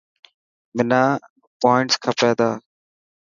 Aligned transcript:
منا 0.75 1.01
پووانٽس 1.59 1.95
کپي 2.03 2.29
تا. 2.39 2.49